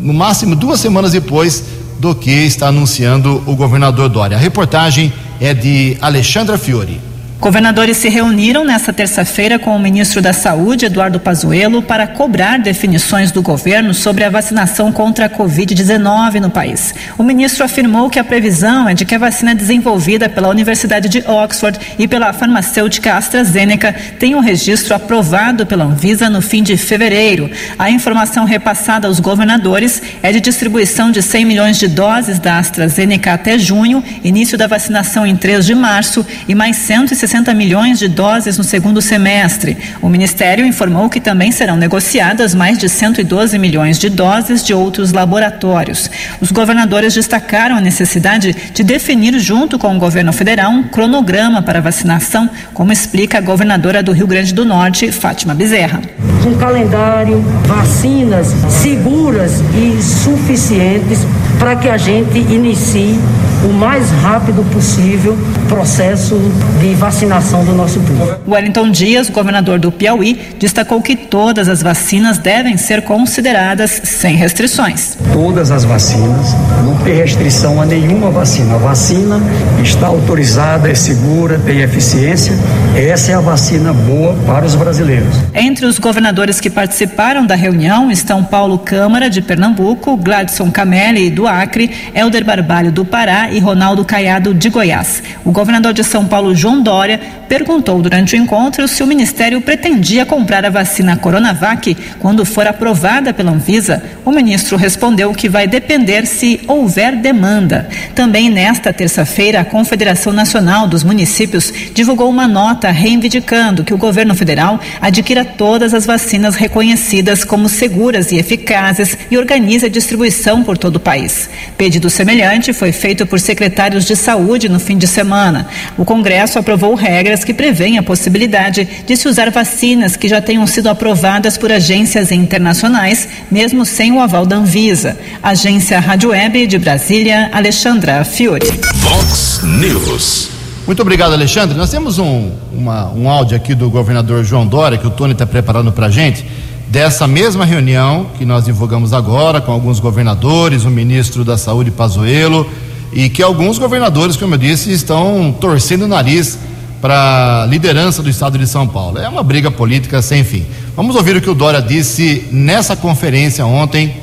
[0.00, 1.64] no máximo duas semanas depois
[1.98, 4.36] do que está anunciando o governador Dória.
[4.36, 7.09] A reportagem é de Alexandra Fiore.
[7.40, 13.32] Governadores se reuniram nesta terça-feira com o ministro da Saúde, Eduardo Pazuello, para cobrar definições
[13.32, 16.94] do governo sobre a vacinação contra a Covid-19 no país.
[17.16, 21.24] O ministro afirmou que a previsão é de que a vacina desenvolvida pela Universidade de
[21.26, 27.50] Oxford e pela farmacêutica AstraZeneca tenha um registro aprovado pela Anvisa no fim de fevereiro.
[27.78, 33.32] A informação repassada aos governadores é de distribuição de 100 milhões de doses da AstraZeneca
[33.32, 38.08] até junho, início da vacinação em 3 de março e mais 160 60 milhões de
[38.08, 39.76] doses no segundo semestre.
[40.02, 45.12] O Ministério informou que também serão negociadas mais de 112 milhões de doses de outros
[45.12, 46.10] laboratórios.
[46.40, 51.80] Os governadores destacaram a necessidade de definir, junto com o governo federal, um cronograma para
[51.80, 56.02] vacinação, como explica a governadora do Rio Grande do Norte, Fátima Bezerra.
[56.44, 61.20] Um calendário, vacinas seguras e suficientes
[61.60, 63.20] para que a gente inicie
[63.64, 66.36] o mais rápido possível o processo
[66.80, 68.36] de vacinação do nosso povo.
[68.48, 75.16] Wellington Dias, governador do Piauí, destacou que todas as vacinas devem ser consideradas sem restrições.
[75.32, 78.74] Todas as vacinas, não tem restrição a nenhuma vacina.
[78.74, 79.40] A vacina
[79.82, 82.54] está autorizada, é segura, tem eficiência.
[82.96, 85.34] Essa é a vacina boa para os brasileiros.
[85.54, 91.46] Entre os governadores que participaram da reunião estão Paulo Câmara, de Pernambuco, Gladson Camelli, do
[91.46, 95.22] Acre, Helder Barbalho, do Pará e Ronaldo Caiado, de Goiás.
[95.44, 100.24] O governador de São Paulo, João Dória, perguntou durante o encontro se o ministério pretendia
[100.24, 104.02] comprar a vacina Coronavac quando for aprovada pela Anvisa.
[104.24, 107.88] O ministro respondeu que vai depender se houver demanda.
[108.14, 114.34] Também nesta terça-feira, a Confederação Nacional dos Municípios divulgou uma nota reivindicando que o governo
[114.34, 120.78] federal adquira todas as vacinas reconhecidas como seguras e eficazes e organize a distribuição por
[120.78, 121.50] todo o país.
[121.76, 125.66] Pedido semelhante foi feito por secretários de saúde no fim de semana.
[125.96, 130.66] O Congresso aprovou regras que prevêem a possibilidade de se usar vacinas que já tenham
[130.66, 135.18] sido aprovadas por agências internacionais, mesmo sem o aval da Anvisa.
[135.42, 138.66] Agência Rádio Web de Brasília, Alexandra Fiore.
[138.96, 140.50] Vox News.
[140.86, 141.76] Muito obrigado, Alexandre.
[141.76, 145.46] Nós temos um, uma, um áudio aqui do governador João Dória, que o Tony está
[145.46, 146.44] preparando para a gente,
[146.88, 152.68] dessa mesma reunião que nós divulgamos agora, com alguns governadores, o ministro da Saúde, Pazuello,
[153.12, 156.58] e que alguns governadores, como eu disse, estão torcendo o nariz
[157.00, 159.18] para a liderança do estado de São Paulo.
[159.18, 160.66] É uma briga política sem fim.
[160.94, 164.14] Vamos ouvir o que o Dória disse nessa conferência ontem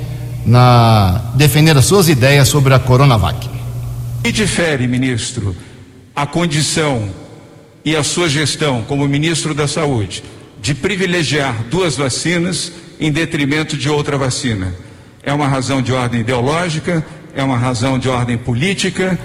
[0.45, 3.49] na defender as suas ideias sobre a Coronavac.
[4.23, 5.55] E difere, ministro,
[6.15, 7.09] a condição
[7.83, 10.23] e a sua gestão como ministro da Saúde
[10.61, 14.73] de privilegiar duas vacinas em detrimento de outra vacina?
[15.23, 17.05] É uma razão de ordem ideológica?
[17.37, 19.15] É uma razão de ordem política?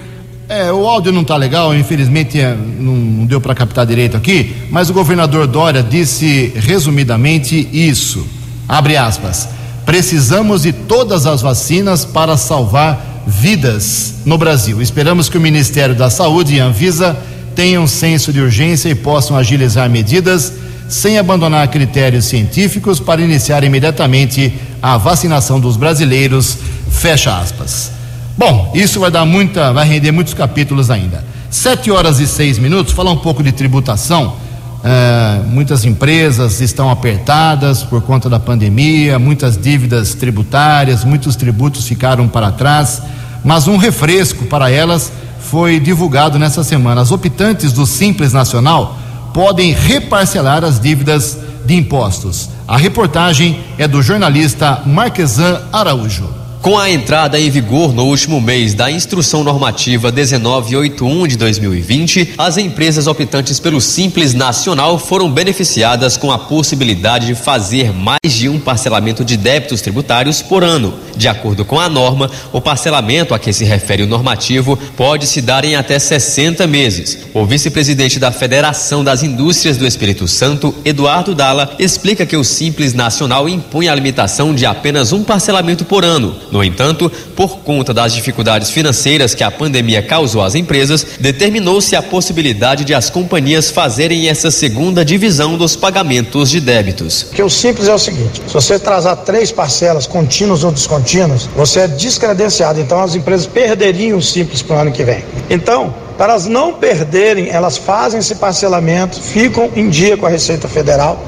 [0.47, 4.87] É, o áudio não está legal, infelizmente é, não deu para captar direito aqui, mas
[4.87, 8.23] o governador Dória disse resumidamente isso.
[8.69, 9.49] Abre aspas.
[9.83, 14.79] Precisamos de todas as vacinas para salvar vidas no Brasil.
[14.79, 17.17] Esperamos que o Ministério da Saúde e a Anvisa
[17.55, 20.53] tenham senso de urgência e possam agilizar medidas
[20.87, 26.59] sem abandonar critérios científicos para iniciar imediatamente a vacinação dos brasileiros.
[26.91, 28.02] Fecha aspas.
[28.35, 31.23] Bom, isso vai dar muita, vai render muitos capítulos ainda.
[31.51, 34.35] Sete horas e seis minutos, falar um pouco de tributação.
[34.83, 42.27] É, muitas empresas estão apertadas por conta da pandemia, muitas dívidas tributárias, muitos tributos ficaram
[42.27, 43.01] para trás,
[43.45, 47.01] mas um refresco para elas foi divulgado nessa semana.
[47.01, 48.97] As optantes do Simples Nacional
[49.31, 52.49] podem reparcelar as dívidas de impostos.
[52.67, 56.42] A reportagem é do jornalista Marquesan Araújo.
[56.63, 62.55] Com a entrada em vigor no último mês da Instrução Normativa 1981 de 2020, as
[62.55, 68.61] empresas optantes pelo Simples Nacional foram beneficiadas com a possibilidade de fazer mais de um
[68.61, 70.93] parcelamento de débitos tributários por ano.
[71.17, 75.41] De acordo com a norma, o parcelamento a que se refere o normativo pode se
[75.41, 77.27] dar em até 60 meses.
[77.33, 82.93] O vice-presidente da Federação das Indústrias do Espírito Santo, Eduardo Dalla, explica que o Simples
[82.93, 88.13] Nacional impõe a limitação de apenas um parcelamento por ano no entanto, por conta das
[88.13, 94.29] dificuldades financeiras que a pandemia causou às empresas, determinou-se a possibilidade de as companhias fazerem
[94.29, 97.25] essa segunda divisão dos pagamentos de débitos.
[97.33, 101.79] Que o simples é o seguinte: se você atrasar três parcelas contínuas ou descontínuas, você
[101.79, 102.79] é descredenciado.
[102.79, 105.23] Então as empresas perderiam o simples para o ano que vem.
[105.49, 110.67] Então, para elas não perderem, elas fazem esse parcelamento, ficam em dia com a Receita
[110.67, 111.19] Federal.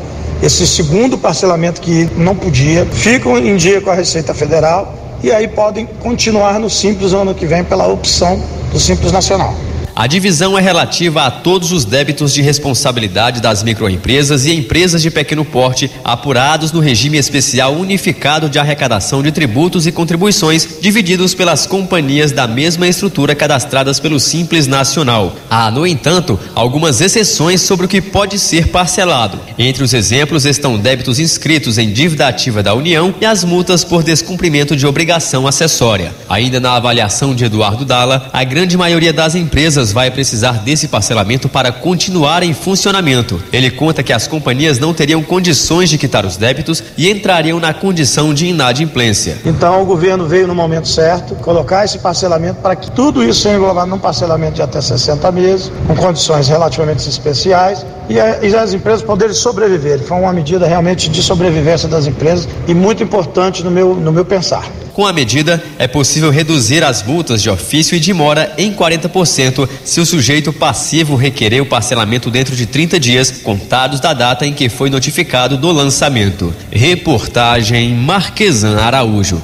[0.44, 5.48] Esse segundo parcelamento que não podia, ficam em dia com a Receita Federal e aí
[5.48, 8.40] podem continuar no Simples ano que vem pela opção
[8.72, 9.56] do Simples Nacional.
[9.98, 15.10] A divisão é relativa a todos os débitos de responsabilidade das microempresas e empresas de
[15.10, 21.66] pequeno porte apurados no regime especial unificado de arrecadação de tributos e contribuições divididos pelas
[21.66, 25.34] companhias da mesma estrutura cadastradas pelo Simples Nacional.
[25.50, 29.40] Há, no entanto, algumas exceções sobre o que pode ser parcelado.
[29.58, 34.04] Entre os exemplos estão débitos inscritos em dívida ativa da União e as multas por
[34.04, 36.14] descumprimento de obrigação acessória.
[36.28, 41.50] Ainda na avaliação de Eduardo Dalla, a grande maioria das empresas vai precisar desse parcelamento
[41.50, 43.42] para continuar em funcionamento.
[43.52, 47.74] Ele conta que as companhias não teriam condições de quitar os débitos e entrariam na
[47.74, 49.38] condição de inadimplência.
[49.46, 53.56] Então o governo veio no momento certo colocar esse parcelamento para que tudo isso seja
[53.56, 59.34] englobado num parcelamento de até 60 meses, com condições relativamente especiais e, as empresas poderem
[59.34, 60.00] sobreviver.
[60.00, 64.26] Foi uma medida realmente de sobrevivência das empresas e muito importante no meu, no meu
[64.26, 64.66] pensar.
[64.96, 69.68] Com a medida, é possível reduzir as multas de ofício e de mora em 40%
[69.84, 74.54] se o sujeito passivo requerer o parcelamento dentro de 30 dias, contados da data em
[74.54, 76.56] que foi notificado do lançamento.
[76.72, 79.44] Reportagem Marquesan Araújo.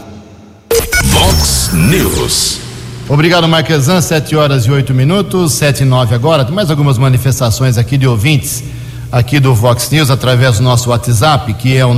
[1.04, 2.62] Vox News.
[3.10, 4.00] Obrigado, Marquesan.
[4.00, 6.46] 7 horas e 8 minutos, 7 e 9 agora.
[6.46, 8.64] Tem mais algumas manifestações aqui de ouvintes
[9.12, 11.94] aqui do Vox News através do nosso WhatsApp, que é o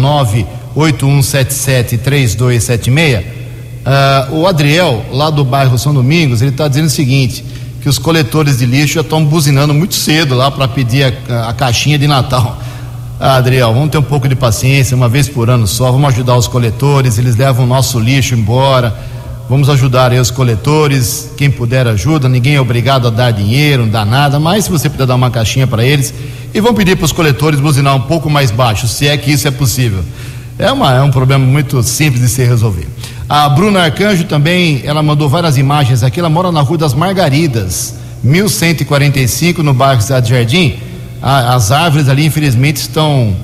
[0.76, 3.43] 981773276.
[3.86, 7.44] Uh, o Adriel, lá do bairro São Domingos, ele está dizendo o seguinte:
[7.82, 11.54] que os coletores de lixo já estão buzinando muito cedo lá para pedir a, a,
[11.54, 12.58] caixinha de Natal.
[13.20, 16.38] Ah, Adriel, vamos ter um pouco de paciência, uma vez por ano só, vamos ajudar
[16.38, 18.96] os coletores, eles levam o nosso lixo embora.
[19.50, 23.92] Vamos ajudar aí os coletores, quem puder ajuda, ninguém é obrigado a dar dinheiro, não
[23.92, 26.14] dá nada, mas se você puder dar uma caixinha para eles,
[26.54, 29.46] e vamos pedir para os coletores buzinar um pouco mais baixo, se é que isso
[29.46, 30.02] é possível.
[30.58, 32.88] É, uma, é um problema muito simples de ser resolvido.
[33.36, 36.20] A Bruna Arcanjo também, ela mandou várias imagens aqui.
[36.20, 40.76] Ela mora na Rua das Margaridas, 1145, no bairro Cidade Jardim.
[41.20, 43.36] as árvores ali, infelizmente, estão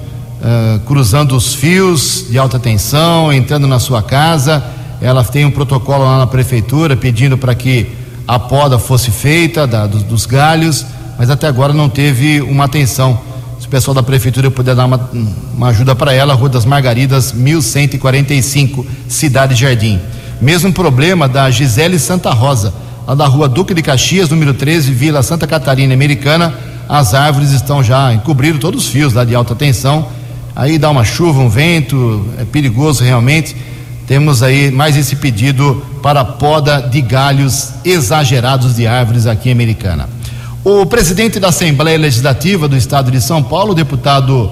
[0.41, 4.63] uh, cruzando os fios de alta tensão, entrando na sua casa.
[5.01, 7.87] Ela tem um protocolo lá na prefeitura pedindo para que
[8.27, 10.85] a poda fosse feita da, dos, dos galhos,
[11.17, 13.19] mas até agora não teve uma atenção
[13.69, 14.99] o pessoal da prefeitura puder dar uma,
[15.55, 19.99] uma ajuda para ela, Rua das Margaridas, 1145, Cidade Jardim.
[20.41, 22.73] Mesmo problema da Gisele Santa Rosa,
[23.05, 26.51] lá da Rua Duque de Caxias, número 13, Vila Santa Catarina Americana.
[26.89, 30.07] As árvores estão já encobrindo todos os fios lá de alta tensão.
[30.55, 33.55] Aí dá uma chuva, um vento, é perigoso realmente.
[34.07, 40.09] temos aí mais esse pedido para poda de galhos exagerados de árvores aqui em Americana.
[40.63, 44.51] O presidente da Assembleia Legislativa do Estado de São Paulo, o deputado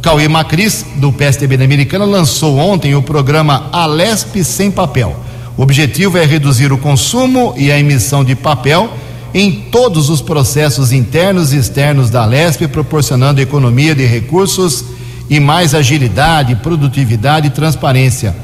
[0.00, 5.16] Cauê Macris, do PSDB da Americana, lançou ontem o programa Alesp Sem Papel.
[5.56, 8.88] O objetivo é reduzir o consumo e a emissão de papel
[9.34, 14.84] em todos os processos internos e externos da Alesp, proporcionando economia de recursos
[15.28, 18.36] e mais agilidade, produtividade e transparência.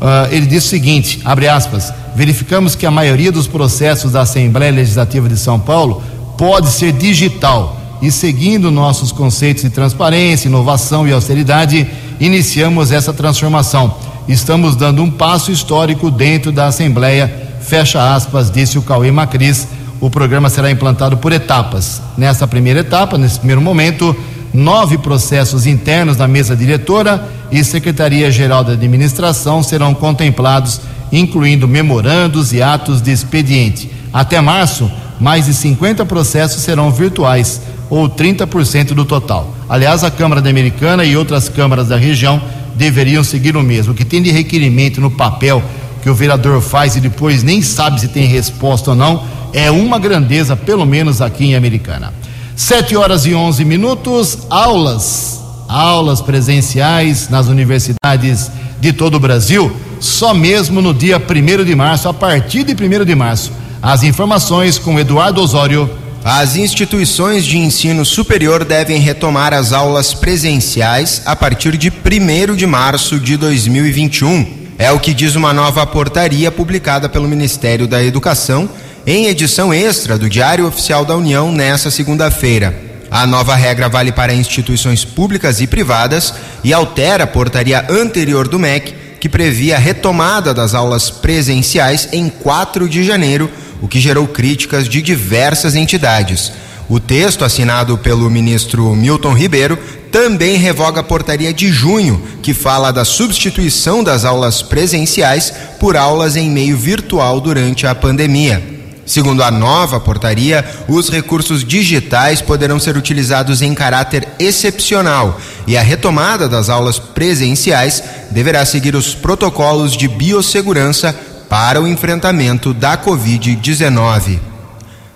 [0.00, 4.70] Uh, ele diz o seguinte: abre aspas, verificamos que a maioria dos processos da Assembleia
[4.70, 6.02] Legislativa de São Paulo
[6.36, 11.86] pode ser digital e seguindo nossos conceitos de transparência, inovação e austeridade,
[12.20, 13.94] iniciamos essa transformação.
[14.28, 19.66] Estamos dando um passo histórico dentro da Assembleia, fecha aspas, disse o Cauê Macris.
[20.00, 22.02] O programa será implantado por etapas.
[22.18, 24.14] Nessa primeira etapa, nesse primeiro momento,
[24.52, 30.80] nove processos internos da mesa diretora e Secretaria-Geral da Administração serão contemplados,
[31.10, 33.90] incluindo memorandos e atos de expediente.
[34.12, 39.54] Até março, mais de 50 processos serão virtuais, ou 30% do total.
[39.68, 42.40] Aliás, a Câmara da Americana e outras câmaras da região
[42.74, 43.92] deveriam seguir o mesmo.
[43.92, 45.62] O que tem de requerimento no papel
[46.02, 49.98] que o vereador faz e depois nem sabe se tem resposta ou não, é uma
[49.98, 52.12] grandeza, pelo menos aqui em Americana.
[52.54, 60.32] Sete horas e onze minutos, aulas, aulas presenciais nas universidades de todo o Brasil, só
[60.32, 63.50] mesmo no dia primeiro de março, a partir de primeiro de março.
[63.82, 65.88] As informações com Eduardo Osório.
[66.24, 72.66] As instituições de ensino superior devem retomar as aulas presenciais a partir de 1 de
[72.66, 74.66] março de 2021.
[74.76, 78.68] É o que diz uma nova portaria publicada pelo Ministério da Educação
[79.06, 82.74] em edição extra do Diário Oficial da União nesta segunda-feira.
[83.08, 88.58] A nova regra vale para instituições públicas e privadas e altera a portaria anterior do
[88.58, 93.50] MEC, que previa a retomada das aulas presenciais em 4 de janeiro,
[93.80, 96.52] o que gerou críticas de diversas entidades.
[96.88, 99.76] O texto, assinado pelo ministro Milton Ribeiro,
[100.12, 106.36] também revoga a portaria de junho, que fala da substituição das aulas presenciais por aulas
[106.36, 108.75] em meio virtual durante a pandemia.
[109.06, 115.82] Segundo a nova portaria, os recursos digitais poderão ser utilizados em caráter excepcional e a
[115.82, 118.02] retomada das aulas presenciais
[118.32, 121.16] deverá seguir os protocolos de biossegurança
[121.48, 124.40] para o enfrentamento da Covid-19.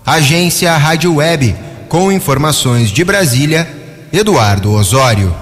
[0.07, 1.57] Agência Rádio Web,
[1.89, 3.69] com informações de Brasília,
[4.13, 5.35] Eduardo Osório.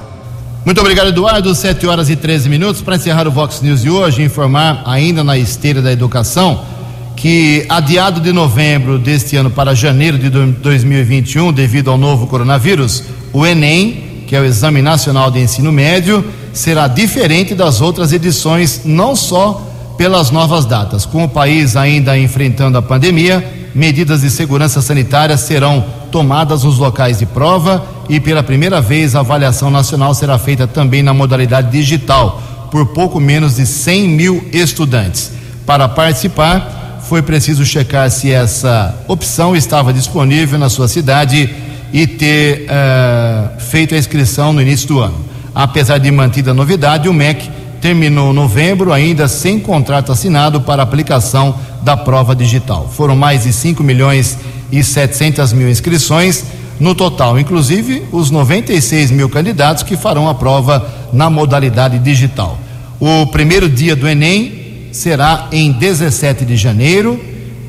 [0.65, 1.55] Muito obrigado, Eduardo.
[1.55, 2.81] 7 horas e 13 minutos.
[2.81, 6.78] Para encerrar o Vox News de hoje, informar ainda na esteira da educação
[7.19, 13.03] que adiado de novembro deste ano para janeiro de 2021, devido ao novo coronavírus,
[13.33, 18.83] o Enem, que é o Exame Nacional de Ensino Médio, será diferente das outras edições,
[18.85, 21.05] não só pelas novas datas.
[21.05, 23.45] Com o país ainda enfrentando a pandemia,
[23.75, 29.21] medidas de segurança sanitária serão tomadas nos locais de prova e pela primeira vez a
[29.21, 32.41] avaliação nacional será feita também na modalidade digital,
[32.71, 35.33] por pouco menos de 100 mil estudantes.
[35.67, 36.78] Para participar,
[37.09, 41.49] foi preciso checar se essa opção estava disponível na sua cidade
[41.91, 45.17] e ter uh, feito a inscrição no início do ano.
[45.55, 47.49] Apesar de mantida a novidade, o MEC
[47.81, 52.93] terminou novembro ainda sem contrato assinado para aplicação da prova digital.
[52.95, 54.37] Foram mais de 5 milhões
[54.71, 56.45] e 700 mil inscrições
[56.79, 62.59] no total, inclusive os 96 mil candidatos que farão a prova na modalidade digital.
[63.01, 64.58] O primeiro dia do Enem
[64.93, 67.21] será em 17 de janeiro,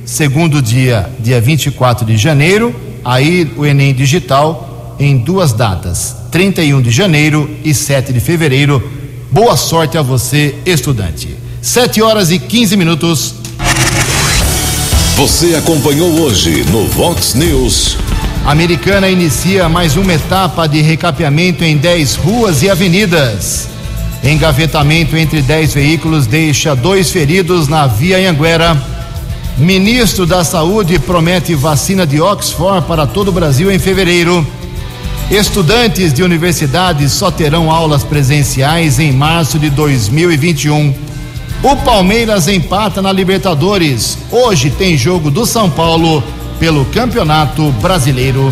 [0.06, 6.92] segundo dia, dia 24 de janeiro, aí o Enem Digital em duas datas, 31 de
[6.92, 8.82] janeiro e 7 de fevereiro.
[9.32, 11.36] Boa sorte a você, estudante.
[11.62, 13.36] 7 horas e 15 minutos.
[15.16, 17.98] Você acompanhou hoje no Vox News.
[18.46, 23.68] Americana inicia mais uma etapa de recapeamento em 10 ruas e avenidas.
[24.24, 28.78] Engavetamento entre 10 veículos deixa dois feridos na via Anhanguera.
[29.58, 34.46] Ministro da Saúde promete vacina de Oxford para todo o Brasil em fevereiro.
[35.32, 40.94] Estudantes de universidades só terão aulas presenciais em março de 2021.
[41.62, 44.18] O Palmeiras empata na Libertadores.
[44.32, 46.24] Hoje tem jogo do São Paulo
[46.60, 48.52] pelo Campeonato Brasileiro.